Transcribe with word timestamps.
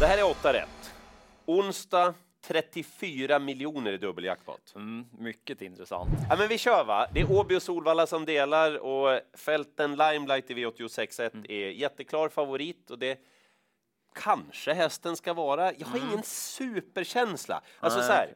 Det 0.00 0.06
här 0.06 0.18
är 0.18 0.30
åtta 0.30 0.52
rätt. 0.52 0.94
Onsdag 1.46 2.14
34 2.40 3.38
miljoner 3.38 3.92
i 3.92 3.98
dubbeljackpot. 3.98 4.72
Mm, 4.74 5.06
mycket 5.18 5.62
intressant. 5.62 6.10
Ja, 6.30 6.36
men 6.38 6.48
vi 6.48 6.58
kör 6.58 6.84
va? 6.84 7.08
Det 7.14 7.20
är 7.20 7.32
Åby 7.32 7.56
och 7.56 7.62
Solvalla 7.62 8.06
som 8.06 8.24
delar 8.24 8.78
och 8.78 9.20
Fälten 9.34 9.90
Limelight 9.90 10.50
i 10.50 10.54
V86.1 10.54 11.30
mm. 11.34 11.46
är 11.48 11.70
jätteklar 11.70 12.28
favorit 12.28 12.90
och 12.90 12.98
det 12.98 13.18
kanske 14.14 14.72
hästen 14.72 15.16
ska 15.16 15.32
vara. 15.34 15.72
Jag 15.74 15.86
har 15.86 15.98
mm. 15.98 16.08
ingen 16.08 16.22
superkänsla. 16.22 17.62
Alltså 17.80 18.00
så 18.00 18.12
här, 18.12 18.34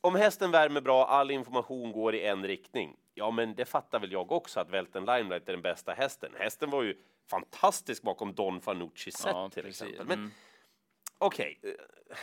om 0.00 0.14
hästen 0.14 0.50
värmer 0.50 0.80
bra, 0.80 1.06
all 1.06 1.30
information 1.30 1.92
går 1.92 2.14
i 2.14 2.26
en 2.26 2.46
riktning. 2.46 2.96
Ja, 3.14 3.30
men 3.30 3.54
det 3.54 3.64
fattar 3.64 4.00
väl 4.00 4.12
jag 4.12 4.32
också 4.32 4.60
att 4.60 4.70
Välten 4.70 5.04
Limelight 5.04 5.48
är 5.48 5.52
den 5.52 5.62
bästa 5.62 5.92
hästen. 5.92 6.30
Hästen 6.38 6.70
var 6.70 6.82
ju 6.82 6.96
fantastisk 7.30 8.02
bakom 8.02 8.34
Don 8.34 8.60
Fanucci 8.60 9.12
set 9.12 9.26
ja, 9.26 9.48
till 9.48 9.62
precis. 9.62 9.82
exempel. 9.82 10.06
Men 10.06 10.18
mm. 10.18 10.30
Okej, 11.26 11.58
okay. 11.58 11.70
Eh, 11.70 12.16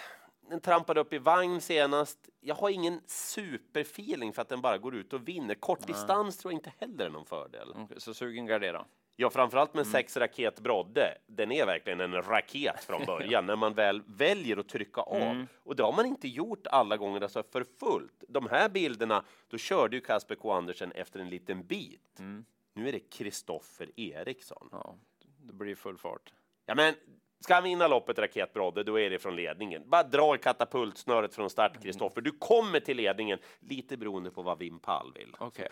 den 0.50 0.60
trampade 0.60 1.00
upp 1.00 1.14
i 1.14 1.18
vagn 1.18 1.62
senast. 1.62 2.30
Jag 2.40 2.56
har 2.56 2.70
ingen 2.70 3.02
superfeeling 3.06 4.34
för 4.34 4.42
att 4.42 4.50
den 4.50 4.62
bara 4.62 4.78
går 4.78 4.96
ut 4.96 5.14
och 5.14 5.28
vinner. 5.28 5.56
Kortdistans 5.56 6.38
tror 6.38 6.54
jag 6.54 6.58
inte 6.58 6.74
heller 6.78 7.06
är 7.06 7.10
någon 7.10 7.26
fördel. 7.26 7.70
Okay, 7.70 8.00
så 8.00 8.14
sugen 8.14 8.46
gardera? 8.46 8.86
Ja, 9.16 9.30
framförallt 9.30 9.74
med 9.74 9.82
mm. 9.82 9.92
sex 9.92 10.18
raket 10.18 10.60
Brodde. 10.60 11.18
Den 11.28 11.52
är 11.52 11.66
verkligen 11.66 12.00
en 12.00 12.14
raket 12.14 12.84
från 12.84 13.06
början 13.06 13.46
när 13.46 13.56
man 13.56 13.74
väl 13.74 14.02
väljer 14.06 14.58
att 14.58 14.70
trycka 14.70 15.02
av. 15.02 15.22
Mm. 15.22 15.48
Och 15.64 15.76
det 15.76 15.84
har 15.84 15.94
man 15.94 16.06
inte 16.06 16.28
gjort 16.28 16.68
alla 16.68 16.98
gånger 16.98 17.22
alltså 17.22 17.44
för 17.44 17.64
fullt. 17.80 18.24
De 18.28 18.48
här 18.48 18.70
bilderna, 18.70 19.24
då 19.48 19.58
körde 19.58 19.96
ju 19.96 20.02
Kasper 20.02 20.36
K 20.36 20.52
Andersen 20.52 20.92
efter 20.92 21.20
en 21.20 21.30
liten 21.30 21.66
bit. 21.66 22.20
Mm. 22.20 22.46
Nu 22.74 22.88
är 22.88 22.92
det 22.92 23.00
Kristoffer 23.00 23.90
Eriksson. 23.96 24.70
Ja, 24.72 24.96
det 25.38 25.54
blir 25.54 25.76
full 25.76 25.98
fart. 25.98 26.34
Ja, 26.66 26.76
men 26.76 26.94
Ska 27.42 27.54
han 27.54 27.64
vinna 27.64 27.88
loppet 27.88 28.20
Raket 28.20 28.54
Brodde, 28.54 28.84
då 28.84 29.00
är 29.00 29.10
det 29.10 29.20
från 29.20 29.36
ledningen. 29.36 29.90
Bara 29.90 30.04
dra 30.04 30.38
katapultsnöret 30.38 31.36
från 31.36 31.50
start, 31.50 31.84
Kristoffer. 31.84 32.22
Du 32.22 32.32
kommer 32.32 32.80
till 32.80 32.98
ledningen, 32.98 33.40
lite 33.60 33.98
beroende 33.98 34.32
på 34.32 34.42
vad 34.42 34.60
Wim 34.60 34.80
Pall 34.80 35.14
vill. 35.16 35.36
Okay, 35.40 35.68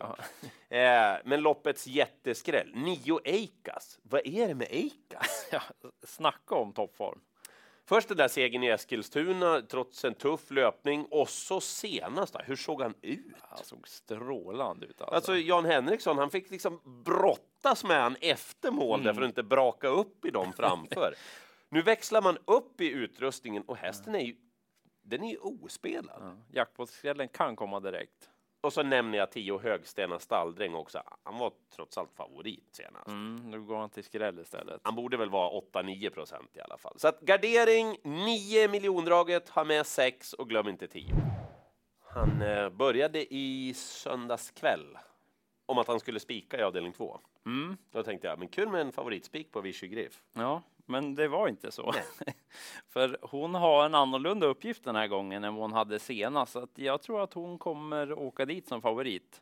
eh, 0.69 1.17
men 1.25 1.41
loppets 1.41 1.87
jätteskräll, 1.87 2.71
Nio 2.75 3.19
Eikas. 3.23 3.99
Vad 4.03 4.27
är 4.27 4.47
det 4.47 4.55
med 4.55 4.67
Eikas? 4.71 5.47
ja, 5.51 5.61
snacka 6.03 6.55
om 6.55 6.73
toppform. 6.73 7.19
Först 7.85 8.07
den 8.07 8.17
där 8.17 8.27
segern 8.27 8.63
i 8.63 8.67
Eskilstuna, 8.67 9.61
trots 9.61 10.05
en 10.05 10.13
tuff 10.13 10.51
löpning. 10.51 11.05
Och 11.11 11.29
så 11.29 11.61
senast, 11.61 12.35
hur 12.45 12.55
såg 12.55 12.81
han 12.81 12.93
ut? 13.01 13.35
Han 13.41 13.63
såg 13.63 13.87
strålande 13.87 14.85
ut. 14.85 15.01
Alltså, 15.01 15.15
alltså 15.15 15.35
Jan 15.35 15.65
Henriksson, 15.65 16.17
han 16.17 16.29
fick 16.29 16.51
liksom 16.51 17.03
brottas 17.05 17.83
med 17.83 18.01
han 18.01 18.15
efter 18.21 18.71
mål 18.71 19.01
mm. 19.01 19.15
för 19.15 19.21
att 19.21 19.27
inte 19.27 19.43
braka 19.43 19.87
upp 19.87 20.25
i 20.25 20.29
dem 20.29 20.53
framför. 20.53 21.13
Nu 21.69 21.81
växlar 21.81 22.21
man 22.21 22.37
upp 22.45 22.81
i 22.81 22.91
utrustningen 22.91 23.63
och 23.63 23.77
hästen 23.77 24.15
är 24.15 24.19
ju, 24.19 24.35
den 25.01 25.23
är 25.23 25.31
ju 25.31 25.37
ospelad. 25.37 26.21
Ja. 26.21 26.35
Jackpottskrällen 26.51 27.27
kan 27.27 27.55
komma 27.55 27.79
direkt. 27.79 28.29
Och 28.61 28.73
så 28.73 28.83
nämner 28.83 29.17
jag 29.17 29.31
Tio 29.31 29.57
Högstena 29.59 30.19
stalldräng 30.19 30.75
också. 30.75 31.03
Han 31.23 31.37
var 31.37 31.53
trots 31.75 31.97
allt 31.97 32.13
favorit 32.13 32.69
senast. 32.71 33.07
Mm, 33.07 33.51
nu 33.51 33.61
går 33.61 33.77
han 33.77 33.89
till 33.89 34.03
skräll 34.03 34.39
istället. 34.39 34.81
Han 34.83 34.95
borde 34.95 35.17
väl 35.17 35.29
vara 35.29 35.61
8-9 35.61 36.09
procent 36.09 36.57
i 36.57 36.59
alla 36.61 36.77
fall. 36.77 36.99
Så 36.99 37.07
att 37.07 37.21
gardering 37.21 37.97
9 38.03 38.67
miljondraget, 38.67 39.49
ha 39.49 39.63
med 39.63 39.85
6 39.85 40.33
och 40.33 40.49
glöm 40.49 40.67
inte 40.67 40.87
10. 40.87 41.15
Han 42.03 42.41
eh, 42.41 42.69
började 42.69 43.33
i 43.33 43.73
söndags 43.73 44.51
kväll 44.51 44.97
om 45.65 45.77
att 45.77 45.87
han 45.87 45.99
skulle 45.99 46.19
spika 46.19 46.59
i 46.59 46.61
avdelning 46.61 46.93
2. 46.93 47.19
Mm. 47.45 47.77
Då 47.91 48.03
tänkte 48.03 48.27
jag, 48.27 48.39
men 48.39 48.47
kul 48.47 48.69
med 48.69 48.81
en 48.81 48.91
favoritspik 48.91 49.51
på 49.51 49.61
Vichy 49.61 49.87
Griff. 49.87 50.23
Ja, 50.33 50.61
men 50.89 51.15
det 51.15 51.27
var 51.27 51.47
inte 51.47 51.71
så. 51.71 51.93
För 52.87 53.17
hon 53.21 53.55
har 53.55 53.85
en 53.85 53.95
annorlunda 53.95 54.47
uppgift 54.47 54.83
den 54.83 54.95
här 54.95 55.07
gången 55.07 55.43
än 55.43 55.55
vad 55.55 55.61
hon 55.61 55.73
hade 55.73 55.99
senast. 55.99 56.53
Så 56.53 56.67
jag 56.75 57.01
tror 57.01 57.23
att 57.23 57.33
hon 57.33 57.57
kommer 57.57 58.13
åka 58.13 58.45
dit 58.45 58.67
som 58.67 58.81
favorit. 58.81 59.41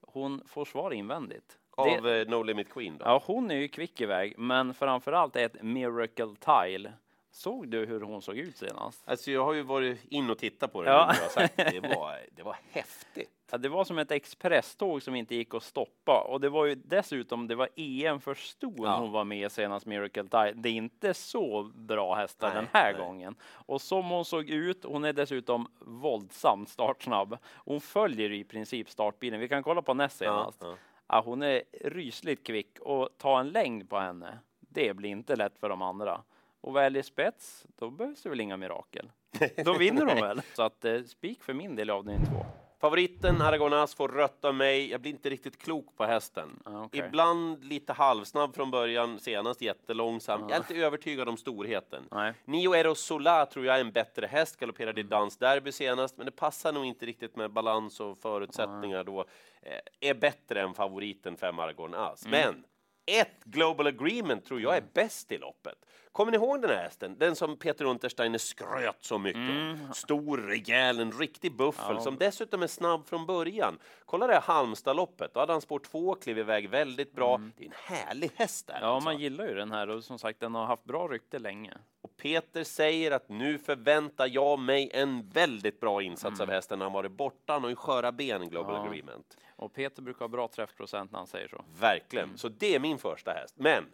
Hon 0.00 0.42
får 0.46 0.64
svar 0.64 0.90
invändigt. 0.90 1.58
Av 1.76 2.02
det, 2.02 2.20
eh, 2.20 2.28
No 2.28 2.42
Limit 2.42 2.72
Queen? 2.72 2.98
Då? 2.98 3.04
Ja, 3.04 3.22
hon 3.26 3.50
är 3.50 3.54
ju 3.54 3.68
kvick 3.68 4.00
iväg, 4.00 4.34
men 4.38 4.74
framför 4.74 5.12
allt 5.12 5.36
ett 5.36 5.62
Miracle 5.62 6.34
Tile. 6.40 6.92
Såg 7.30 7.68
du 7.68 7.86
hur 7.86 8.00
hon 8.00 8.22
såg 8.22 8.38
ut 8.38 8.56
senast? 8.56 9.08
Alltså, 9.08 9.30
jag 9.30 9.44
har 9.44 9.52
ju 9.52 9.62
varit 9.62 9.98
in 10.08 10.30
och 10.30 10.38
tittat 10.38 10.72
på 10.72 10.82
det. 10.82 10.90
Ja. 10.90 11.14
Det, 11.56 11.80
var, 11.80 12.18
det 12.36 12.42
var 12.42 12.56
häftigt. 12.70 13.30
Ja, 13.50 13.58
det 13.58 13.68
var 13.68 13.84
som 13.84 13.98
ett 13.98 14.10
expresståg 14.10 15.02
som 15.02 15.14
inte 15.14 15.34
gick 15.34 15.54
att 15.54 15.62
stoppa 15.62 16.20
och 16.20 16.40
det 16.40 16.48
var 16.48 16.66
ju 16.66 16.74
dessutom, 16.74 17.48
det 17.48 17.54
var 17.54 17.68
EM 17.76 18.20
för 18.20 18.34
ston 18.34 18.74
ja. 18.78 18.96
hon 18.98 19.12
var 19.12 19.24
med 19.24 19.52
senast 19.52 19.86
Miracle 19.86 20.22
Tide. 20.22 20.52
Det 20.54 20.68
är 20.68 20.72
inte 20.72 21.14
så 21.14 21.62
bra 21.74 22.14
hästar 22.14 22.48
nej, 22.48 22.56
den 22.56 22.66
här 22.72 22.92
nej. 22.92 23.02
gången. 23.02 23.34
Och 23.42 23.80
som 23.80 24.10
hon 24.10 24.24
såg 24.24 24.50
ut, 24.50 24.84
hon 24.84 25.04
är 25.04 25.12
dessutom 25.12 25.68
våldsamt 25.80 26.68
startsnabb. 26.68 27.38
Hon 27.44 27.80
följer 27.80 28.32
i 28.32 28.44
princip 28.44 28.90
startbilen. 28.90 29.40
Vi 29.40 29.48
kan 29.48 29.62
kolla 29.62 29.82
på 29.82 29.94
näst 29.94 30.18
senast. 30.18 30.58
Ja, 30.60 30.74
ja. 31.08 31.22
hon 31.24 31.42
är 31.42 31.62
rysligt 31.80 32.46
kvick 32.46 32.78
och 32.80 33.08
ta 33.18 33.40
en 33.40 33.48
längd 33.48 33.90
på 33.90 33.98
henne. 33.98 34.38
Det 34.60 34.96
blir 34.96 35.10
inte 35.10 35.36
lätt 35.36 35.58
för 35.58 35.68
de 35.68 35.82
andra. 35.82 36.20
Och 36.60 36.76
väl 36.76 36.96
i 36.96 37.02
spets, 37.02 37.66
då 37.78 37.90
behövs 37.90 38.22
det 38.22 38.28
väl 38.28 38.40
inga 38.40 38.56
mirakel. 38.56 39.12
Då 39.64 39.72
vinner 39.78 40.06
hon 40.06 40.20
väl. 40.20 40.42
Så 40.54 40.62
att 40.62 40.84
eh, 40.84 41.02
spik 41.02 41.42
för 41.42 41.54
min 41.54 41.76
del 41.76 41.88
i 41.88 41.92
avdelning 41.92 42.26
två. 42.26 42.46
Favoriten 42.80 43.42
Aragonas 43.42 43.94
får 43.94 44.08
rött 44.08 44.44
av 44.44 44.54
mig. 44.54 44.90
Jag 44.90 45.00
blir 45.00 45.12
inte 45.12 45.30
riktigt 45.30 45.62
klok 45.62 45.96
på 45.96 46.04
hästen. 46.04 46.62
Ah, 46.64 46.84
okay. 46.84 47.06
Ibland 47.06 47.64
lite 47.64 47.92
halvsnabb 47.92 48.54
från 48.54 48.70
början, 48.70 49.18
senast 49.18 49.62
jättelångsam. 49.62 50.42
Ah. 50.42 50.46
Jag 50.48 50.52
är 50.52 50.56
inte 50.56 50.74
övertygad 50.74 51.28
om 51.28 51.36
storheten. 51.36 52.02
Nej. 52.10 52.32
Nio 52.44 52.74
Ero 52.74 52.94
Sola 52.94 53.46
tror 53.46 53.66
jag 53.66 53.76
är 53.76 53.80
en 53.80 53.92
bättre 53.92 54.26
häst, 54.26 54.60
galopperade 54.60 55.00
i 55.00 55.04
Dans 55.04 55.36
Derby 55.36 55.72
senast, 55.72 56.16
men 56.16 56.26
det 56.26 56.32
passar 56.32 56.72
nog 56.72 56.84
inte 56.84 57.06
riktigt 57.06 57.36
med 57.36 57.52
balans 57.52 58.00
och 58.00 58.18
förutsättningar 58.18 58.98
ah. 58.98 59.04
då. 59.04 59.20
Eh, 59.62 60.08
är 60.10 60.14
bättre 60.14 60.62
än 60.62 60.74
favoriten 60.74 61.36
fem 61.36 61.58
Aragonas. 61.58 62.26
Mm. 62.26 62.40
Men 62.40 62.64
ett 63.10 63.44
Global 63.44 63.86
Agreement 63.86 64.44
tror 64.44 64.60
jag 64.60 64.76
är 64.76 64.84
bäst 64.94 65.32
i 65.32 65.38
loppet. 65.38 65.86
Kommer 66.12 66.32
ni 66.32 66.36
ihåg 66.38 66.62
den 66.62 66.70
här 66.70 66.82
hästen? 66.82 67.16
Den 67.18 67.36
som 67.36 67.56
Peter 67.56 67.84
Untersteiner 67.84 68.38
skröt 68.38 68.96
så 69.00 69.18
mycket 69.18 69.40
mm. 69.40 69.92
Stor, 69.92 70.38
rejäl, 70.38 71.00
en 71.00 71.12
riktig 71.12 71.56
buffel 71.56 71.94
ja. 71.94 72.00
som 72.00 72.16
dessutom 72.18 72.62
är 72.62 72.66
snabb 72.66 73.06
från 73.06 73.26
början. 73.26 73.78
Kolla 74.04 74.26
det 74.26 74.38
Halmstadloppet, 74.38 75.34
då 75.34 75.40
hade 75.40 75.52
han 75.52 75.60
spår 75.60 75.78
två, 75.78 76.14
klev 76.14 76.38
iväg 76.38 76.70
väldigt 76.70 77.12
bra. 77.12 77.34
Mm. 77.34 77.52
Det 77.56 77.64
är 77.64 77.66
en 77.66 77.74
härlig 77.96 78.30
häst 78.34 78.66
där. 78.66 78.78
Ja, 78.80 78.86
alltså. 78.86 79.04
man 79.04 79.18
gillar 79.18 79.46
ju 79.46 79.54
den 79.54 79.70
här 79.70 79.88
och 79.88 80.04
som 80.04 80.18
sagt, 80.18 80.40
den 80.40 80.54
har 80.54 80.66
haft 80.66 80.84
bra 80.84 81.08
rykte 81.08 81.38
länge. 81.38 81.72
Peter 82.20 82.64
säger 82.64 83.10
att 83.10 83.28
nu 83.28 83.58
förväntar 83.58 84.26
jag 84.32 84.58
mig 84.58 84.90
en 84.94 85.28
väldigt 85.28 85.80
bra 85.80 86.02
insats 86.02 86.40
mm. 86.40 86.48
av 86.48 86.54
hästen. 86.54 86.80
Han 86.80 86.92
varit 86.92 87.12
borta, 87.12 87.52
han 87.52 87.62
har 87.62 87.70
ju 87.70 87.76
sköra 87.76 88.12
ben, 88.12 88.48
Global 88.48 88.74
ja. 88.74 88.82
Agreement. 88.82 89.36
Och 89.56 89.72
Peter 89.72 90.02
brukar 90.02 90.20
ha 90.20 90.28
bra 90.28 90.48
träffprocent 90.48 91.12
när 91.12 91.18
han 91.18 91.26
säger 91.26 91.48
så. 91.48 91.64
Verkligen, 91.80 92.24
mm. 92.24 92.38
så 92.38 92.48
det 92.48 92.74
är 92.74 92.80
min 92.80 92.98
första 92.98 93.32
häst. 93.32 93.54
Men 93.58 93.84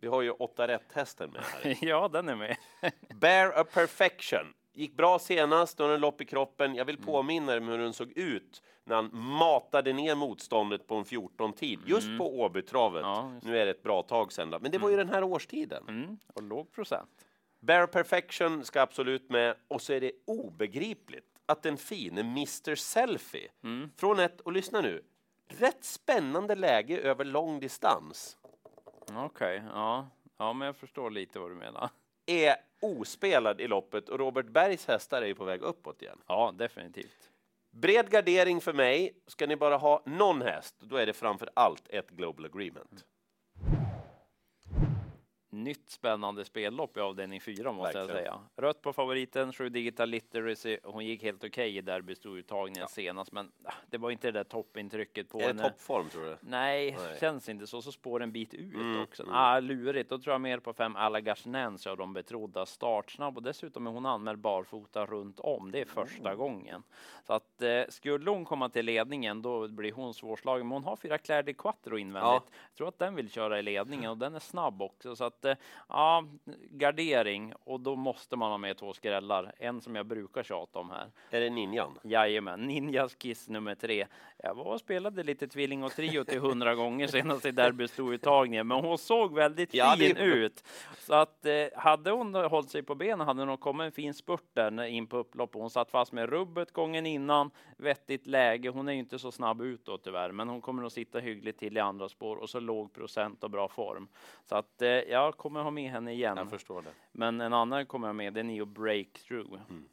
vi 0.00 0.08
har 0.08 0.22
ju 0.22 0.30
åtta 0.30 0.68
rätt 0.68 0.92
hästen 0.92 1.30
med 1.30 1.42
här. 1.42 1.78
ja, 1.88 2.08
den 2.08 2.28
är 2.28 2.36
med. 2.36 2.56
Bear 3.20 3.52
a 3.60 3.64
perfection. 3.64 4.54
Gick 4.72 4.96
bra 4.96 5.18
senast, 5.18 5.78
då 5.78 5.88
den 5.88 6.00
lopp 6.00 6.20
i 6.20 6.24
kroppen. 6.24 6.74
Jag 6.74 6.84
vill 6.84 6.96
mm. 6.96 7.06
påminna 7.06 7.56
om 7.56 7.68
hur 7.68 7.78
den 7.78 7.92
såg 7.92 8.12
ut 8.12 8.62
när 8.84 8.96
han 8.96 9.10
matade 9.12 9.92
ner 9.92 10.14
motståndet 10.14 10.86
på 10.86 10.94
en 10.94 11.04
14-tid, 11.04 11.78
just 11.86 12.06
mm. 12.06 12.18
på 12.18 12.40
Åbytravet. 12.40 13.02
Ja, 13.02 13.32
nu 13.42 13.58
är 13.58 13.64
det 13.64 13.70
ett 13.70 13.82
bra 13.82 14.02
tag 14.02 14.32
sedan, 14.32 14.58
men 14.60 14.70
det 14.70 14.78
var 14.78 14.88
ju 14.88 14.94
mm. 14.94 15.06
den 15.06 15.14
här 15.14 15.22
årstiden. 15.22 15.84
Mm. 15.88 16.18
Och 16.34 16.42
låg 16.42 16.72
procent. 16.72 17.26
Bear 17.60 17.86
Perfection 17.86 18.64
ska 18.64 18.80
absolut 18.80 19.30
med, 19.30 19.56
och 19.68 19.82
så 19.82 19.92
är 19.92 20.00
det 20.00 20.12
obegripligt 20.24 21.26
att 21.46 21.62
den 21.62 21.76
fine 21.76 22.18
Mr 22.18 22.74
Selfie, 22.74 23.50
mm. 23.64 23.90
från 23.96 24.18
ett, 24.18 24.40
och 24.40 24.52
lyssna 24.52 24.80
nu, 24.80 25.04
rätt 25.48 25.84
spännande 25.84 26.54
läge 26.54 26.98
över 26.98 27.24
lång 27.24 27.60
distans. 27.60 28.36
Okej, 29.02 29.24
okay, 29.24 29.60
ja. 29.74 30.08
ja, 30.38 30.52
men 30.52 30.66
jag 30.66 30.76
förstår 30.76 31.10
lite 31.10 31.38
vad 31.38 31.50
du 31.50 31.54
menar. 31.54 31.90
Är 32.26 32.56
ospelad 32.80 33.60
i 33.60 33.68
loppet 33.68 34.08
och 34.08 34.18
Robert 34.18 34.46
Bergs 34.46 34.86
hästar 34.88 35.22
är 35.22 35.26
ju 35.26 35.34
på 35.34 35.44
väg 35.44 35.62
uppåt 35.62 36.02
igen. 36.02 36.18
Ja, 36.26 36.54
definitivt. 36.58 37.30
Bred 37.70 38.10
gardering 38.10 38.60
för 38.60 38.72
mig. 38.72 39.12
Ska 39.26 39.46
ni 39.46 39.56
bara 39.56 39.76
ha 39.76 40.02
någon 40.06 40.42
häst, 40.42 40.76
då 40.78 40.96
är 40.96 41.06
det 41.06 41.12
framför 41.12 41.50
allt 41.54 41.88
ett 41.88 42.10
Global 42.10 42.44
Agreement 42.44 43.04
nytt 45.50 45.90
spännande 45.90 46.44
spellopp 46.44 46.96
i 46.96 47.00
avdelning 47.00 47.40
4 47.40 47.72
måste 47.72 47.98
Verkligen. 47.98 48.08
jag 48.08 48.16
säga. 48.16 48.40
Rött 48.56 48.82
på 48.82 48.92
favoriten, 48.92 49.52
7 49.52 49.68
Digital 49.68 50.08
Literacy. 50.08 50.78
Hon 50.82 51.04
gick 51.04 51.22
helt 51.22 51.44
okej 51.44 51.48
okay 51.48 51.78
i 51.78 51.80
derbystouttagningen 51.80 52.80
ja. 52.80 52.88
senast, 52.88 53.32
men 53.32 53.52
ah, 53.64 53.72
det 53.90 53.98
var 53.98 54.10
inte 54.10 54.26
det 54.26 54.38
där 54.38 54.44
toppintrycket 54.44 55.28
på 55.28 55.40
är 55.40 55.46
henne. 55.46 55.62
Är 55.62 55.64
det 55.64 55.70
toppform 55.70 56.08
tror 56.08 56.22
du? 56.22 56.36
Nej, 56.40 56.96
Nej, 56.98 57.18
känns 57.20 57.48
inte 57.48 57.66
så. 57.66 57.82
Så 57.82 57.92
spår 57.92 58.22
en 58.22 58.32
bit 58.32 58.54
ut 58.54 58.74
mm, 58.74 59.02
också. 59.02 59.22
Mm. 59.22 59.34
Ah, 59.34 59.60
lurigt. 59.60 60.10
Då 60.10 60.18
tror 60.18 60.34
jag 60.34 60.40
mer 60.40 60.58
på 60.58 60.72
fem 60.72 60.96
Allagars 60.96 61.46
Nancy 61.46 61.90
av 61.90 61.96
de 61.96 62.12
betrodda 62.12 62.66
startsnabb 62.66 63.36
och 63.36 63.42
dessutom 63.42 63.86
är 63.86 63.90
hon 63.90 64.06
anmäld 64.06 64.38
barfota 64.38 65.06
runt 65.06 65.40
om. 65.40 65.70
Det 65.70 65.80
är 65.80 65.84
första 65.84 66.28
mm. 66.28 66.38
gången. 66.38 66.82
Så 67.26 67.32
att 67.32 67.62
eh, 67.62 67.82
skulle 67.88 68.30
hon 68.30 68.44
komma 68.44 68.68
till 68.68 68.86
ledningen, 68.86 69.42
då 69.42 69.68
blir 69.68 69.92
hon 69.92 70.14
svårslagen. 70.14 70.68
Men 70.68 70.72
hon 70.72 70.84
har 70.84 70.96
fyra 70.96 71.18
Claire 71.18 71.42
de 71.42 71.54
Quattro 71.54 71.98
invändigt. 71.98 72.44
Ja. 72.50 72.56
Jag 72.70 72.76
tror 72.76 72.88
att 72.88 72.98
den 72.98 73.14
vill 73.14 73.30
köra 73.30 73.58
i 73.58 73.62
ledningen 73.62 74.10
och 74.10 74.18
den 74.18 74.34
är 74.34 74.38
snabb 74.38 74.82
också 74.82 75.16
så 75.16 75.24
att 75.24 75.39
eh, 75.44 75.54
ja, 75.88 76.24
gardering 76.70 77.52
och 77.64 77.80
då 77.80 77.96
måste 77.96 78.36
man 78.36 78.50
ha 78.50 78.58
med 78.58 78.76
två 78.76 78.92
skrällar. 78.92 79.52
En 79.58 79.80
som 79.80 79.96
jag 79.96 80.06
brukar 80.06 80.42
tjata 80.42 80.78
om 80.78 80.90
här. 80.90 81.06
Är 81.30 81.40
det 81.40 81.50
Ninjan? 81.50 81.98
Jajamän, 82.02 82.60
Ninjas 82.66 83.14
Kiss 83.14 83.48
nummer 83.48 83.74
tre. 83.74 84.06
Jag 84.42 84.54
var 84.54 84.64
och 84.64 84.80
spelade 84.80 85.22
lite 85.22 85.48
tvilling 85.48 85.84
och 85.84 85.92
trio 85.92 86.24
till 86.24 86.40
hundra 86.40 86.74
gånger 86.74 87.06
senast 87.06 87.46
i 87.46 87.50
derbystouttagningen, 87.50 88.66
men 88.66 88.84
hon 88.84 88.98
såg 88.98 89.34
väldigt 89.34 89.74
Ja, 89.74 89.94
fin 89.98 90.14
det- 90.14 90.20
ut. 90.20 90.64
Så 91.10 91.16
att 91.16 91.46
eh, 91.46 91.66
hade 91.74 92.10
hon 92.10 92.34
hållit 92.34 92.70
sig 92.70 92.82
på 92.82 92.94
benen 92.94 93.26
hade 93.26 93.44
hon 93.44 93.56
kommit 93.56 93.84
en 93.84 93.92
fin 93.92 94.14
spurt 94.14 94.44
där 94.52 94.82
in 94.82 95.06
på 95.06 95.16
upplopp. 95.16 95.54
Hon 95.54 95.70
satt 95.70 95.90
fast 95.90 96.12
med 96.12 96.28
rubbet 96.28 96.72
gången 96.72 97.06
innan, 97.06 97.50
vettigt 97.76 98.26
läge. 98.26 98.68
Hon 98.68 98.88
är 98.88 98.92
ju 98.92 98.98
inte 98.98 99.18
så 99.18 99.32
snabb 99.32 99.62
utåt 99.62 100.04
tyvärr, 100.04 100.32
men 100.32 100.48
hon 100.48 100.60
kommer 100.60 100.82
nog 100.82 100.92
sitta 100.92 101.18
hyggligt 101.18 101.58
till 101.58 101.76
i 101.76 101.80
andra 101.80 102.08
spår 102.08 102.36
och 102.36 102.50
så 102.50 102.60
låg 102.60 102.92
procent 102.92 103.44
och 103.44 103.50
bra 103.50 103.68
form. 103.68 104.08
Så 104.44 104.56
att 104.56 104.82
eh, 104.82 104.88
jag 104.88 105.36
kommer 105.36 105.62
ha 105.62 105.70
med 105.70 105.90
henne 105.90 106.12
igen. 106.12 106.36
Jag 106.36 106.50
förstår 106.50 106.82
det. 106.82 106.90
Men 107.12 107.40
en 107.40 107.52
annan 107.52 107.86
kommer 107.86 108.08
jag 108.08 108.16
med, 108.16 108.32
det 108.32 108.40
är 108.40 108.44
Neo 108.44 108.64
Breakthrough. 108.64 109.60
Mm. 109.70 109.88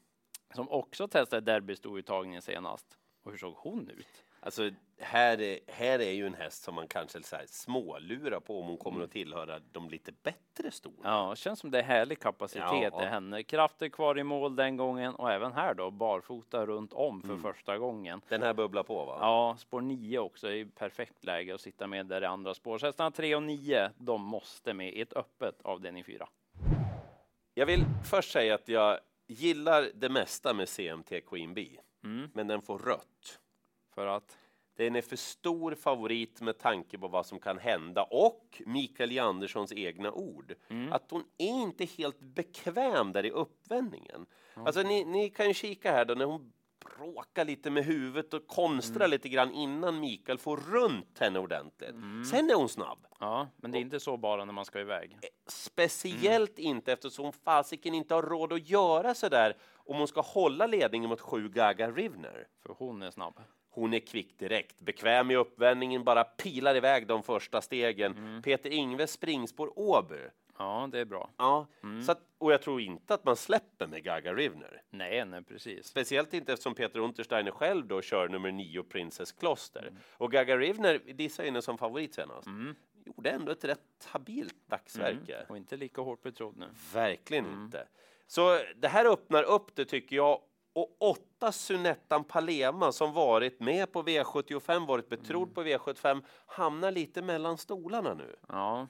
Som 0.53 0.69
också 0.69 1.07
testade 1.07 1.51
derbystouttagningen 1.51 2.41
senast. 2.41 2.96
Och 3.27 3.31
hur 3.33 3.37
såg 3.37 3.53
hon 3.57 3.89
ut? 3.89 4.23
Alltså, 4.39 4.69
här 4.99 5.41
är, 5.41 5.59
här 5.67 5.99
är 5.99 6.11
ju 6.11 6.27
en 6.27 6.33
häst 6.33 6.63
som 6.63 6.75
man 6.75 6.87
kanske 6.87 7.23
så 7.23 7.35
här 7.35 7.45
smålurar 7.47 8.39
på 8.39 8.59
om 8.61 8.67
hon 8.67 8.77
kommer 8.77 9.03
att 9.03 9.11
tillhöra 9.11 9.59
de 9.71 9.89
lite 9.89 10.11
bättre 10.23 10.71
stora. 10.71 10.95
Ja, 11.03 11.35
känns 11.35 11.59
som 11.59 11.71
det 11.71 11.79
är 11.79 11.83
härlig 11.83 12.19
kapacitet 12.19 12.63
Ja. 12.93 13.03
i 13.03 13.05
henne. 13.05 13.43
Krafter 13.43 13.89
kvar 13.89 14.19
i 14.19 14.23
mål 14.23 14.55
den 14.55 14.77
gången 14.77 15.15
och 15.15 15.31
även 15.31 15.51
här 15.53 15.73
då 15.73 15.91
barfota 15.91 16.65
runt 16.65 16.93
om 16.93 17.21
Mm. 17.23 17.41
för 17.41 17.53
första 17.53 17.77
gången. 17.77 18.21
Den 18.29 18.43
här 18.43 18.53
bubblar 18.53 18.83
på 18.83 19.05
va? 19.05 19.17
Ja, 19.21 19.55
spår 19.59 19.81
9 19.81 20.19
också 20.19 20.51
är 20.51 20.65
perfekt 20.65 21.23
läge 21.25 21.55
att 21.55 21.61
sitta 21.61 21.87
med 21.87 22.05
där 22.05 22.21
i 22.21 22.25
andra 22.25 22.53
spår. 22.53 22.77
Så 22.77 22.85
hästarna 22.85 23.11
3 23.11 23.35
och 23.35 23.43
9, 23.43 23.91
de 23.97 24.21
måste 24.21 24.73
med 24.73 24.93
i 24.93 25.01
ett 25.01 25.13
öppet 25.13 25.61
avdelning 25.61 26.03
4. 26.03 26.27
Jag 27.53 27.65
vill 27.65 27.85
först 28.09 28.31
säga 28.31 28.55
att 28.55 28.67
jag 28.67 28.99
gillar 29.27 29.89
det 29.93 30.09
mesta 30.09 30.53
med 30.53 30.69
CMT 30.69 31.21
Queen 31.21 31.53
Bee, 31.53 31.79
Mm. 32.03 32.29
men 32.33 32.47
den 32.47 32.61
får 32.61 32.79
rött. 32.79 33.39
För 33.95 34.07
att 34.07 34.37
Den 34.75 34.95
är 34.95 35.01
för 35.01 35.15
stor 35.15 35.75
favorit 35.75 36.41
med 36.41 36.57
tanke 36.59 36.97
på 36.97 37.07
vad 37.07 37.25
som 37.25 37.39
kan 37.39 37.57
hända 37.57 38.03
och 38.03 38.61
Mikael 38.65 39.11
J. 39.11 39.19
Anderssons 39.19 39.71
egna 39.71 40.11
ord. 40.11 40.53
Mm. 40.69 40.93
Att 40.93 41.11
hon 41.11 41.23
är 41.37 41.61
inte 41.61 41.85
helt 41.85 42.19
bekväm 42.19 43.11
där 43.11 43.25
i 43.25 43.31
uppvändningen. 43.31 44.25
Alltså 44.53 44.81
ni, 44.81 45.05
ni 45.05 45.29
kan 45.29 45.47
ju 45.47 45.53
kika 45.53 45.91
här 45.91 46.05
då 46.05 46.13
när 46.13 46.25
hon 46.25 46.53
bråkar 46.97 47.45
lite 47.45 47.69
med 47.69 47.85
huvudet 47.85 48.33
och 48.33 48.47
konstrar 48.47 48.95
Mm. 49.05 49.11
lite 49.11 49.29
grann 49.29 49.51
innan 49.53 49.99
Mikael 49.99 50.37
får 50.37 50.57
runt 50.57 51.19
henne 51.19 51.39
ordentligt. 51.39 51.95
Sen 52.31 52.49
är 52.49 52.55
hon 52.55 52.69
snabb. 52.69 53.07
ja, 53.19 53.47
men 53.57 53.71
det 53.71 53.77
är 53.77 53.81
inte 53.81 53.99
så 53.99 54.17
bara 54.17 54.45
när 54.45 54.53
man 54.53 54.65
ska 54.65 54.79
iväg. 54.79 55.19
Speciellt 55.47 56.59
inte 56.59 56.93
eftersom 56.93 57.33
fasiken 57.33 57.93
inte 57.93 58.15
har 58.15 58.21
råd 58.23 58.53
att 58.53 58.69
göra 58.69 59.13
så 59.15 59.29
där 59.29 59.57
om 59.87 59.97
hon 59.97 60.07
ska 60.07 60.21
hålla 60.21 60.67
ledningen 60.67 61.09
mot 61.09 61.21
sju 61.21 61.49
Gaga 61.49 61.91
Rivner. 61.91 62.47
För 62.63 62.75
hon 62.77 63.01
är 63.01 63.11
snabb. 63.11 63.39
Hon 63.69 63.93
är 63.93 63.99
kvick 63.99 64.39
direkt, 64.39 64.79
bekväm 64.79 65.31
i 65.31 65.35
uppvändningen, 65.35 66.03
bara 66.03 66.23
pilar 66.23 66.75
iväg 66.75 67.07
de 67.07 67.23
första 67.23 67.61
stegen. 67.61 68.41
Peter 68.43 68.69
Ingves 68.69 69.11
springspår 69.11 69.79
Åby. 69.79 70.19
Ja, 70.57 70.89
det 70.91 70.99
är 70.99 71.05
bra. 71.05 71.29
Ja, 71.37 71.67
så 72.05 72.11
att, 72.11 72.21
och 72.37 72.53
jag 72.53 72.61
tror 72.61 72.81
inte 72.81 73.13
att 73.13 73.25
man 73.25 73.35
släpper 73.35 73.87
med 73.87 74.03
Gaga 74.03 74.33
Rivner. 74.33 74.81
Nej, 74.89 75.25
nej, 75.25 75.43
precis. 75.43 75.87
Speciellt 75.87 76.33
inte 76.33 76.53
eftersom 76.53 76.75
Peter 76.75 76.99
Untersteiner 76.99 77.51
själv 77.51 77.87
då 77.87 78.01
kör 78.01 78.27
nummer 78.29 78.51
nio 78.51 78.83
Princess 78.83 79.31
Kloster. 79.31 79.91
Och 80.11 80.31
Gaga 80.31 80.57
Rivner, 80.57 80.99
dissar 81.13 81.43
henne 81.43 81.61
som 81.61 81.77
favorit 81.77 82.13
senast, 82.13 82.47
gjorde 83.05 83.29
ändå 83.29 83.51
ett 83.51 83.63
rätt 83.63 84.05
habilt 84.05 84.67
dagsverke. 84.67 85.45
Och 85.49 85.57
inte 85.57 85.77
lika 85.77 86.01
hårt 86.01 86.21
betrodd 86.21 86.57
nu. 86.57 86.65
Verkligen 86.93 87.45
inte. 87.45 87.87
Så 88.27 88.59
det 88.75 88.87
här 88.87 89.05
öppnar 89.05 89.43
upp 89.43 89.75
det 89.75 89.85
tycker 89.85 90.15
jag. 90.15 90.41
Och 90.73 90.95
åtta 90.99 91.51
Sunettan 91.51 92.23
Palema 92.23 92.91
som 92.91 93.13
varit 93.13 93.59
med 93.59 93.91
på 93.91 94.03
V75, 94.03 94.87
varit 94.87 95.09
betrodd 95.09 95.55
på 95.55 95.63
V75, 95.63 96.23
hamnar 96.45 96.91
lite 96.91 97.21
mellan 97.21 97.57
stolarna 97.57 98.13
nu. 98.13 98.35
Ja, 98.47 98.87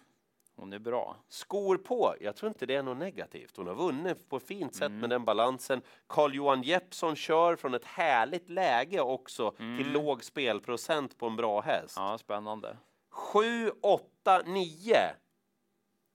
hon 0.55 0.73
är 0.73 0.79
bra. 0.79 1.15
Skor 1.27 1.77
på, 1.77 2.15
jag 2.19 2.35
tror 2.35 2.47
inte 2.47 2.65
det 2.65 2.75
är 2.75 2.83
något 2.83 2.97
negativt. 2.97 3.57
Hon 3.57 3.67
har 3.67 3.75
vunnit 3.75 4.29
på 4.29 4.39
fint 4.39 4.75
sätt 4.75 4.91
med 4.91 5.09
den 5.09 5.25
balansen. 5.25 5.81
Carl-Johan 6.07 6.61
Jeppsson 6.61 7.15
kör 7.15 7.55
från 7.55 7.73
ett 7.73 7.85
härligt 7.85 8.49
läge 8.49 9.01
också 9.01 9.51
till 9.51 9.91
låg 9.91 10.23
spelprocent 10.23 11.17
på 11.17 11.27
en 11.27 11.35
bra 11.35 11.61
häst. 11.61 11.93
Ja, 11.97 12.17
spännande. 12.17 12.77
7, 13.09 13.71
8, 13.81 14.41
9. 14.45 14.95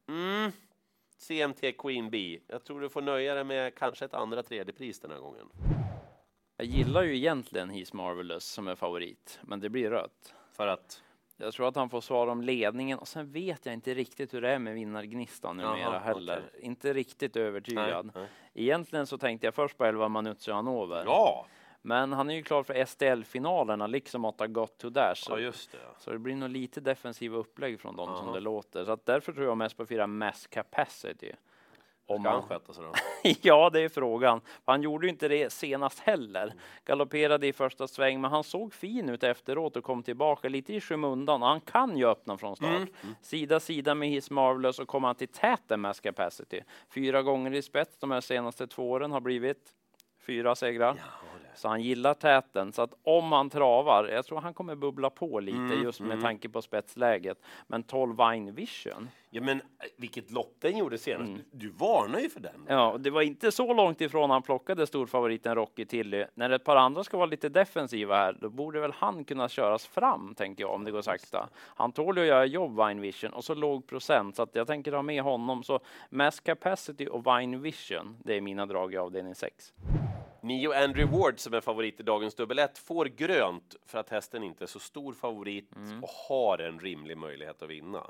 Mm. 0.08 0.52
CMT 1.22 1.72
Queen 1.78 2.10
Bee. 2.10 2.40
Jag 2.46 2.64
tror 2.64 2.80
du 2.80 2.88
får 2.88 3.02
nöja 3.02 3.34
dig 3.34 3.44
med 3.44 3.74
kanske 3.74 4.04
ett 4.04 4.14
andra 4.14 4.42
tredje 4.42 4.72
pris 4.74 5.00
den 5.00 5.10
här 5.10 5.18
gången. 5.18 5.48
Jag 6.56 6.66
gillar 6.66 7.02
ju 7.02 7.16
egentligen 7.16 7.70
He's 7.70 7.96
Marvelous 7.96 8.44
som 8.44 8.68
är 8.68 8.74
favorit, 8.74 9.38
men 9.42 9.60
det 9.60 9.68
blir 9.68 9.90
rött. 9.90 10.34
För 10.52 10.66
att 10.66 11.02
Jag 11.36 11.54
tror 11.54 11.68
att 11.68 11.76
han 11.76 11.90
får 11.90 12.00
svar 12.00 12.26
om 12.26 12.42
ledningen 12.42 12.98
och 12.98 13.08
sen 13.08 13.32
vet 13.32 13.66
jag 13.66 13.72
inte 13.72 13.94
riktigt 13.94 14.34
hur 14.34 14.40
det 14.40 14.50
är 14.50 14.58
med 14.58 14.74
vinnargnistan 14.74 15.56
numera 15.56 15.78
Jaha, 15.78 15.98
heller. 15.98 16.50
Inte 16.60 16.92
riktigt 16.92 17.36
övertygad. 17.36 18.06
Nej, 18.14 18.14
nej. 18.14 18.28
Egentligen 18.54 19.06
så 19.06 19.18
tänkte 19.18 19.46
jag 19.46 19.54
först 19.54 19.78
på 19.78 19.84
11 19.84 20.08
Manuzio 20.08 20.52
Hanover, 20.54 21.04
Ja, 21.06 21.46
men 21.82 22.12
han 22.12 22.30
är 22.30 22.34
ju 22.34 22.42
klar 22.42 22.62
för 22.62 22.84
STL-finalerna 22.84 23.86
liksom 23.86 24.24
åtta 24.24 24.46
Got 24.46 24.78
to 24.78 24.90
Dash. 24.90 25.06
ja 25.08 25.14
Så, 25.14 25.38
just 25.38 25.72
det. 25.72 25.78
så 25.98 26.10
det 26.10 26.18
blir 26.18 26.36
nog 26.36 26.50
lite 26.50 26.80
defensiva 26.80 27.36
upplägg 27.36 27.80
från 27.80 27.96
dem 27.96 28.16
som 28.16 28.26
Jaha. 28.26 28.34
det 28.34 28.40
låter. 28.40 28.84
Så 28.84 28.92
att 28.92 29.06
därför 29.06 29.32
tror 29.32 29.46
jag 29.46 29.58
mest 29.58 29.76
på 29.76 29.86
fyra 29.86 30.06
Mass 30.06 30.46
Capacity. 30.46 31.32
Om 32.06 32.20
Ska 32.22 32.30
han 32.30 32.42
sköta 32.42 32.72
sig 32.72 32.84
då? 32.84 32.92
ja, 33.42 33.70
det 33.70 33.80
är 33.80 33.88
frågan. 33.88 34.40
Han 34.64 34.82
gjorde 34.82 35.06
ju 35.06 35.10
inte 35.10 35.28
det 35.28 35.52
senast 35.52 35.98
heller. 35.98 36.54
Galopperade 36.84 37.46
i 37.46 37.52
första 37.52 37.88
sväng, 37.88 38.20
men 38.20 38.30
han 38.30 38.44
såg 38.44 38.74
fin 38.74 39.08
ut 39.08 39.22
efteråt 39.22 39.76
och 39.76 39.84
kom 39.84 40.02
tillbaka 40.02 40.48
lite 40.48 40.74
i 40.74 40.80
skymundan. 40.80 41.42
Han 41.42 41.60
kan 41.60 41.96
ju 41.96 42.06
öppna 42.06 42.38
från 42.38 42.56
start. 42.56 42.88
Sida 43.20 43.60
sida 43.60 43.94
med 43.94 44.08
His 44.08 44.30
Marvelous 44.30 44.78
och 44.78 44.88
kommer 44.88 45.08
han 45.08 45.14
till 45.14 45.28
täten 45.28 45.80
med 45.80 46.00
Capacity. 46.00 46.60
Fyra 46.94 47.22
gånger 47.22 47.54
i 47.54 47.62
spets 47.62 47.98
de 47.98 48.10
här 48.10 48.20
senaste 48.20 48.66
två 48.66 48.90
åren 48.90 49.12
har 49.12 49.20
blivit 49.20 49.70
fyra 50.26 50.54
segrar. 50.54 50.94
Så 51.54 51.68
han 51.68 51.82
gillar 51.82 52.14
täten. 52.14 52.72
Så 52.72 52.82
att 52.82 52.94
om 53.02 53.32
han 53.32 53.50
travar, 53.50 54.08
jag 54.08 54.26
tror 54.26 54.40
han 54.40 54.54
kommer 54.54 54.74
bubbla 54.74 55.10
på 55.10 55.40
lite 55.40 55.74
just 55.82 56.00
med 56.00 56.20
tanke 56.20 56.48
på 56.48 56.62
spetsläget. 56.62 57.38
Men 57.66 57.82
12 57.82 58.16
Vine 58.16 58.52
Vision. 58.52 59.08
Ja, 59.34 59.42
men 59.42 59.60
äh, 59.60 59.64
vilket 59.96 60.30
lopp 60.30 60.54
den 60.60 60.78
gjorde 60.78 60.98
senast. 60.98 61.42
Du 61.50 61.68
varnar 61.70 62.20
ju 62.20 62.30
för 62.30 62.40
den. 62.40 62.66
Ja, 62.68 62.96
det 62.98 63.10
var 63.10 63.22
inte 63.22 63.52
så 63.52 63.74
långt 63.74 64.00
ifrån 64.00 64.30
han 64.30 64.42
plockade 64.42 64.86
storfavoriten 64.86 65.54
Rocky 65.54 65.84
Tilly. 65.84 66.24
När 66.34 66.50
ett 66.50 66.64
par 66.64 66.76
andra 66.76 67.04
ska 67.04 67.16
vara 67.16 67.26
lite 67.26 67.48
defensiva 67.48 68.16
här, 68.16 68.36
då 68.40 68.50
borde 68.50 68.80
väl 68.80 68.92
han 68.92 69.24
kunna 69.24 69.48
köras 69.48 69.86
fram, 69.86 70.34
tänker 70.34 70.64
jag, 70.64 70.74
om 70.74 70.84
det 70.84 70.90
går 70.90 71.02
sakta. 71.02 71.48
Han 71.54 71.92
tål 71.92 72.16
ju 72.16 72.22
att 72.22 72.28
göra 72.28 72.46
jobb, 72.46 72.86
Vine 72.86 73.00
Vision, 73.00 73.32
och 73.32 73.44
så 73.44 73.54
låg 73.54 73.86
procent, 73.86 74.36
så 74.36 74.42
att 74.42 74.54
jag 74.54 74.66
tänker 74.66 74.92
ha 74.92 75.02
med 75.02 75.22
honom. 75.22 75.62
Så 75.62 75.80
Mass 76.10 76.40
Capacity 76.40 77.06
och 77.06 77.26
Vine 77.26 77.60
Vision, 77.60 78.16
det 78.24 78.36
är 78.36 78.40
mina 78.40 78.66
drag 78.66 78.94
i 78.94 78.96
avdelning 78.96 79.34
6. 79.34 79.72
Nio 80.42 80.72
Andrew 80.72 81.18
Ward 81.18 81.38
som 81.38 81.54
är 81.54 81.60
favorit 81.60 82.00
i 82.00 82.02
dagens 82.02 82.34
dubbel 82.34 82.58
1 82.58 82.78
får 82.78 83.04
grönt 83.04 83.76
för 83.86 83.98
att 83.98 84.08
hästen 84.10 84.42
inte 84.42 84.64
är 84.64 84.66
så 84.66 84.78
stor 84.78 85.12
favorit 85.12 85.70
och 86.02 86.08
har 86.28 86.58
en 86.58 86.80
rimlig 86.80 87.16
möjlighet 87.16 87.62
att 87.62 87.70
vinna. 87.70 88.06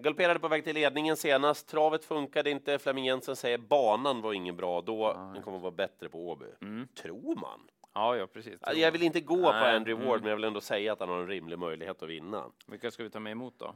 Galopperade 0.00 0.40
på 0.40 0.48
väg 0.48 0.64
till 0.64 0.74
ledningen 0.74 1.16
senast. 1.16 1.68
Travet 1.68 2.04
funkade 2.04 2.50
inte. 2.50 2.78
Flemming 2.78 3.04
Jensen 3.04 3.36
säger 3.36 3.58
banan 3.58 4.20
var 4.22 4.32
ingen 4.32 4.56
bra 4.56 4.80
då. 4.80 5.12
Den 5.34 5.42
kommer 5.42 5.56
att 5.56 5.62
vara 5.62 5.72
bättre 5.72 6.08
på 6.08 6.28
Åby. 6.28 6.46
Tror 7.02 7.36
man. 7.36 7.60
Ja, 7.94 8.16
ja, 8.16 8.26
precis. 8.26 8.60
Jag 8.74 8.92
vill 8.92 9.02
inte 9.02 9.20
gå 9.20 9.42
på 9.42 9.52
Nej, 9.52 9.76
Andrew 9.76 10.06
Ward, 10.08 10.20
men 10.20 10.28
jag 10.28 10.36
vill 10.36 10.44
ändå 10.44 10.60
säga 10.60 10.92
att 10.92 11.00
han 11.00 11.08
har 11.08 11.20
en 11.20 11.28
rimlig 11.28 11.58
möjlighet 11.58 12.02
att 12.02 12.08
vinna. 12.08 12.44
Vilka 12.66 12.90
ska 12.90 13.02
vi 13.02 13.10
ta 13.10 13.20
med 13.20 13.30
emot 13.30 13.54
då? 13.58 13.74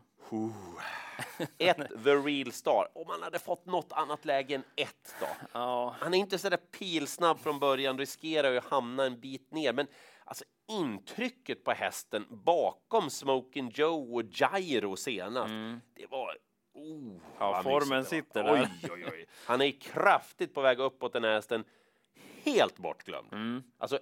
Ett, 1.59 1.76
The 2.04 2.14
Real 2.14 2.52
Star. 2.52 2.88
Om 2.95 3.04
han 3.09 3.23
hade 3.23 3.38
fått 3.38 3.66
något 3.66 3.92
annat 3.92 4.25
läge 4.25 4.54
än 4.54 4.62
ett 4.76 5.14
då. 5.21 5.26
Ja, 5.52 5.97
Han 6.00 6.14
är 6.14 6.19
inte 6.19 6.38
så 6.38 6.49
där 6.49 6.57
pilsnabb 6.57 7.38
från 7.38 7.59
början, 7.59 7.99
riskerar 7.99 8.50
ju 8.50 8.59
att 8.59 8.64
hamna 8.64 9.04
en 9.04 9.21
bit 9.21 9.52
ner. 9.52 9.73
Men 9.73 9.87
alltså 10.25 10.45
intrycket 10.69 11.64
på 11.64 11.71
hästen 11.71 12.26
bakom 12.31 13.11
Smoking 13.11 13.71
Joe 13.75 14.14
och 14.14 14.23
Gyro 14.23 14.97
senast, 14.97 15.54
det 15.97 16.07
var... 16.11 16.37
Oh, 16.75 17.16
Ja, 17.38 17.50
vad 17.50 17.62
formen 17.62 17.99
mysigt 17.99 18.11
det 18.35 18.40
sitter 18.40 18.45
där. 18.45 18.71
Oj, 18.83 18.90
oj, 18.92 19.04
oj. 19.12 19.26
Han 19.47 19.61
är 19.61 19.81
kraftigt 19.81 20.54
på 20.54 20.61
väg 20.61 20.78
uppåt 20.78 21.12
den 21.12 21.25
här 21.25 21.33
hästen. 21.35 21.64
Helt 22.44 22.76
bortglömd. 22.78 23.32
Mm. 23.32 23.62
Alltså 23.78 23.99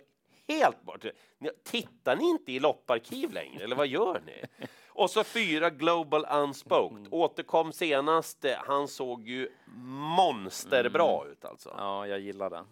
helt 0.48 0.82
bort. 0.82 1.04
Tittar 1.64 2.16
ni 2.16 2.24
inte 2.30 2.52
i 2.52 2.60
lopparkiv 2.60 3.32
längre, 3.32 3.64
eller 3.64 3.76
vad 3.76 3.86
gör 3.86 4.22
ni? 4.26 4.66
Och 4.88 5.10
så 5.10 5.24
fyra 5.24 5.70
Global 5.70 6.26
Unspoked. 6.30 6.98
Mm. 6.98 7.12
Återkom 7.12 7.72
senast. 7.72 8.44
eh, 8.44 8.56
Han 8.66 8.88
såg 8.88 9.28
ju 9.28 9.48
monsterbra 10.16 11.24
ut 11.26 11.44
alltså. 11.44 11.74
ja, 11.78 12.06
jag 12.06 12.20
gillar 12.20 12.50
den. 12.50 12.66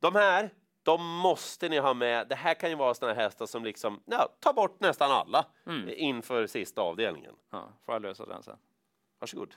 De 0.00 0.14
här, 0.14 0.50
de 0.82 1.18
måste 1.18 1.68
ni 1.68 1.78
ha 1.78 1.94
med. 1.94 2.28
Det 2.28 2.34
här 2.34 2.54
kan 2.54 2.70
ju 2.70 2.76
vara 2.76 2.94
såna 2.94 3.12
här 3.14 3.22
hästar 3.22 3.46
som 3.46 3.64
liksom, 3.64 4.02
ja, 4.04 4.28
tar 4.40 4.52
bort 4.52 4.80
nästan 4.80 5.10
alla 5.10 5.46
Mm. 5.66 5.88
inför 5.96 6.46
sista 6.46 6.80
avdelningen. 6.82 7.34
Ja, 7.50 7.68
får 7.84 7.94
jag 7.94 8.02
lösa 8.02 8.26
den 8.26 8.42
sen. 8.42 8.56
Varsågod. 9.18 9.54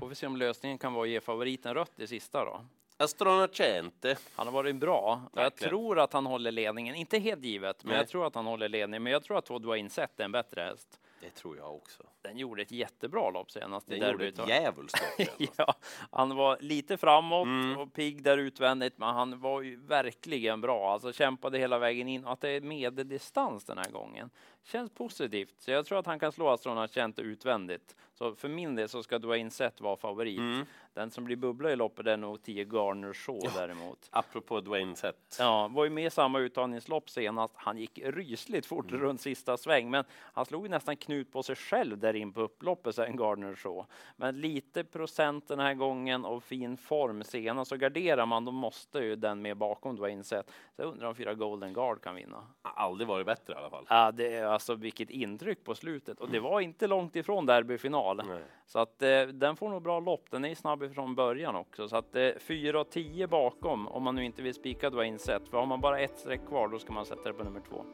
Får 0.00 0.08
vi 0.08 0.14
se 0.14 0.26
om 0.26 0.36
lösningen 0.36 0.78
kan 0.78 0.92
vara 0.94 1.02
att 1.04 1.08
ge 1.10 1.20
favoriten 1.20 1.74
rött 1.74 2.00
i 2.00 2.06
sista 2.06 2.44
då. 2.44 2.60
Astronacente. 2.96 4.16
Han 4.34 4.46
har 4.46 4.52
varit 4.54 4.76
bra. 4.76 5.22
Jag 5.34 5.42
Verkligen. 5.42 5.68
tror 5.70 5.98
att 5.98 6.12
han 6.12 6.26
håller 6.26 6.52
ledningen. 6.52 6.94
Inte 6.94 7.18
helt 7.18 7.44
givet, 7.44 7.84
men 7.84 7.90
Nej. 7.90 7.98
jag 7.98 8.08
tror 8.08 8.26
att 8.26 8.34
han 8.34 8.46
håller 8.46 8.68
ledningen. 8.68 9.02
Men 9.02 9.12
jag 9.12 9.22
tror 9.24 9.38
att 9.38 9.62
Dwayne 9.62 9.90
Sett 9.90 10.20
är 10.20 10.24
en 10.24 10.32
bättre 10.32 10.60
häst. 10.62 11.00
Det 11.20 11.30
tror 11.30 11.56
jag 11.56 11.74
också. 11.74 12.02
Den 12.22 12.38
gjorde 12.38 12.62
ett 12.62 12.70
jättebra 12.70 13.30
lopp 13.30 13.50
senast. 13.50 13.86
Den 13.86 14.10
gjorde 14.10 14.26
ett 14.28 14.48
djävulskt. 14.48 15.02
Ja, 15.56 15.74
han 16.10 16.36
var 16.36 16.58
lite 16.60 16.96
framåt 16.96 17.46
Mm. 17.46 17.78
och 17.78 17.92
pigg 17.92 18.22
där 18.22 18.38
utvändigt, 18.38 18.98
men 18.98 19.08
han 19.14 19.40
var 19.40 19.62
ju 19.62 19.76
verkligen 19.86 20.60
bra. 20.60 20.92
Alltså 20.92 21.12
kämpade 21.12 21.58
hela 21.58 21.78
vägen 21.78 22.08
in. 22.08 22.26
Att 22.26 22.40
det 22.40 22.48
är 22.50 22.60
medeldistans 22.60 23.64
den 23.64 23.78
här 23.78 23.90
gången 23.90 24.30
känns 24.64 24.90
positivt. 24.90 25.54
Så 25.58 25.70
jag 25.70 25.86
tror 25.86 25.98
att 25.98 26.06
han 26.06 26.18
kan 26.18 26.32
slå 26.32 26.48
Astronacente 26.48 27.22
utvändigt. 27.22 27.96
Så 28.14 28.34
för 28.34 28.48
min 28.48 28.74
del 28.74 28.88
så 28.88 29.02
ska 29.02 29.18
Dwayne 29.18 29.50
Sett 29.50 29.80
vara 29.80 29.96
favorit. 29.96 30.38
Mm. 30.38 30.66
Den 30.94 31.10
som 31.10 31.24
blir 31.24 31.36
bubbla 31.36 31.70
i 31.72 31.76
loppet 31.76 32.06
är 32.06 32.16
nog 32.16 32.42
10 32.42 32.64
Garner 32.64 33.12
Shaw 33.12 33.40
däremot. 33.54 34.08
Apropå 34.10 34.60
Dwayne 34.60 34.96
Sett. 34.96 35.36
Ja, 35.38 35.68
var 35.68 35.84
ju 35.84 35.90
med 35.90 36.06
i 36.06 36.10
samma 36.10 36.38
uttagningslopp 36.38 37.10
senast. 37.10 37.54
Han 37.56 37.78
gick 37.78 37.98
rysligt 38.04 38.66
fort 38.66 38.90
Mm. 38.90 39.00
runt 39.02 39.20
sista 39.20 39.56
sväng, 39.56 39.90
men 39.90 40.04
han 40.10 40.44
slog 40.46 40.62
ju 40.62 40.68
nästan 40.68 40.96
knut 40.96 41.32
på 41.32 41.42
sig 41.42 41.56
själv 41.56 41.98
där 41.98 42.16
in 42.16 42.32
på 42.32 42.40
upploppet 42.40 42.94
sen 42.94 43.16
Gardner 43.16 43.54
Shaw. 43.54 43.86
Men 44.16 44.40
lite 44.40 44.84
procent 44.84 45.48
den 45.48 45.58
här 45.58 45.74
gången 45.74 46.24
och 46.24 46.44
fin 46.44 46.76
form 46.76 47.24
senast, 47.24 47.68
så 47.68 47.76
garderar 47.76 48.26
man, 48.26 48.44
då 48.44 48.52
måste 48.52 48.98
ju 48.98 49.16
den 49.16 49.42
med 49.42 49.56
bakom 49.56 49.96
Dwayne 49.96 50.24
Sett. 50.24 50.46
Så 50.76 50.82
jag 50.82 50.88
undrar 50.88 51.08
om 51.08 51.14
fyra 51.14 51.34
Golden 51.34 51.72
Guard 51.72 52.02
kan 52.02 52.14
vinna. 52.14 52.46
Aldrig 52.62 53.08
varit 53.08 53.26
bättre 53.26 53.52
i 53.52 53.56
alla 53.56 53.70
fall. 53.70 53.86
Ja, 53.88 54.12
det 54.12 54.34
är 54.34 54.53
alltså 54.54 54.74
vilket 54.74 55.10
intryck 55.10 55.64
på 55.64 55.74
slutet 55.74 56.20
och 56.20 56.30
det 56.30 56.40
var 56.40 56.60
inte 56.60 56.86
långt 56.86 57.16
ifrån 57.16 57.46
derbyfinal. 57.46 58.16
Nej. 58.16 58.42
Så 58.66 58.78
att 58.78 59.02
eh, 59.02 59.22
den 59.22 59.56
får 59.56 59.68
nog 59.68 59.82
bra 59.82 60.00
lopp. 60.00 60.30
Den 60.30 60.44
är 60.44 60.54
snabb 60.54 60.82
ifrån 60.82 61.14
början 61.14 61.56
också 61.56 61.88
så 61.88 61.96
att 61.96 62.16
eh, 62.16 62.30
4 62.38 62.80
och 62.80 62.90
10 62.90 63.26
bakom 63.26 63.88
om 63.88 64.02
man 64.02 64.14
nu 64.14 64.24
inte 64.24 64.42
vill 64.42 64.54
spika 64.54 64.90
Dwayne 64.90 65.18
Sett. 65.18 65.48
För 65.48 65.58
har 65.58 65.66
man 65.66 65.80
bara 65.80 66.00
ett 66.00 66.18
streck 66.18 66.46
kvar 66.48 66.68
då 66.68 66.78
ska 66.78 66.92
man 66.92 67.06
sätta 67.06 67.22
det 67.22 67.32
på 67.32 67.44
nummer 67.44 67.60
två. 67.68 67.84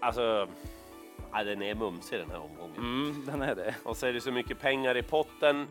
Alltså, 0.00 0.48
ja, 1.32 1.44
den 1.44 1.62
är 1.62 1.74
mumsig 1.74 2.18
den 2.18 2.30
här 2.30 2.40
omgången. 2.40 2.76
Mm, 2.76 3.26
den 3.26 3.42
är 3.42 3.54
det. 3.54 3.74
Och 3.84 3.96
så 3.96 4.06
är 4.06 4.12
det 4.12 4.20
så 4.20 4.32
mycket 4.32 4.60
pengar 4.60 4.96
i 4.96 5.02
potten. 5.02 5.66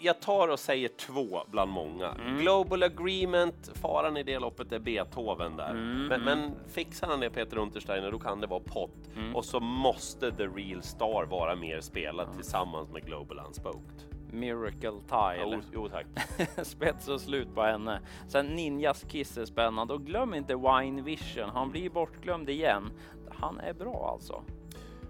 Jag 0.00 0.20
tar 0.20 0.48
och 0.48 0.58
säger 0.58 0.88
två 0.88 1.42
bland 1.50 1.70
många. 1.70 2.08
Mm. 2.08 2.38
Global 2.38 2.82
Agreement, 2.82 3.70
faran 3.74 4.16
i 4.16 4.22
det 4.22 4.38
loppet 4.38 4.72
är 4.72 4.78
Beethoven 4.78 5.56
där. 5.56 5.70
Mm, 5.70 6.06
men, 6.06 6.20
men 6.20 6.54
fixar 6.68 7.06
han 7.06 7.20
det 7.20 7.30
Peter 7.30 7.58
Untersteiner, 7.58 8.10
då 8.10 8.18
kan 8.18 8.40
det 8.40 8.46
vara 8.46 8.60
pott. 8.60 9.10
Mm. 9.16 9.36
Och 9.36 9.44
så 9.44 9.60
måste 9.60 10.32
The 10.32 10.46
Real 10.46 10.82
Star 10.82 11.26
vara 11.26 11.56
mer 11.56 11.80
spelad 11.80 12.34
tillsammans 12.34 12.90
med 12.92 13.06
Global 13.06 13.40
Unspoked. 13.46 14.16
Miracle 14.30 15.00
Tile. 15.08 15.60
jo 15.72 15.88
tack. 15.88 16.06
Spets 16.66 17.08
och 17.08 17.20
slut 17.20 17.54
på 17.54 17.62
henne. 17.62 18.00
Sen 18.28 18.46
Ninjas 18.46 19.04
Kiss 19.08 19.38
är 19.38 19.44
spännande 19.44 19.94
och 19.94 20.06
glöm 20.06 20.34
inte 20.34 20.54
Wine 20.54 21.02
Vision. 21.02 21.50
Han 21.50 21.70
blir 21.70 21.90
bortglömd 21.90 22.50
igen. 22.50 22.90
Han 23.30 23.60
är 23.60 23.72
bra 23.72 24.10
alltså. 24.12 24.42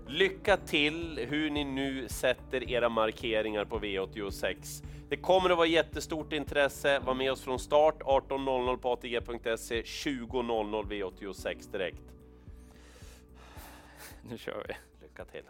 Lycka 0.08 0.56
till 0.56 1.26
hur 1.30 1.50
ni 1.50 1.64
nu 1.64 2.08
sätter 2.08 2.70
era 2.70 2.88
markeringar 2.88 3.64
på 3.64 3.78
V86. 3.78 4.84
Det 5.08 5.16
kommer 5.16 5.50
att 5.50 5.56
vara 5.56 5.66
jättestort 5.66 6.32
intresse. 6.32 6.98
Var 6.98 7.14
med 7.14 7.32
oss 7.32 7.42
från 7.42 7.58
start 7.58 8.02
18.00 8.02 8.76
på 8.76 8.92
ATG.se, 8.92 9.82
20.00 9.82 10.84
V86 10.84 11.72
direkt. 11.72 12.02
Nu 14.30 14.38
kör 14.38 14.64
vi. 14.68 14.74
Lycka 15.06 15.24
till! 15.24 15.42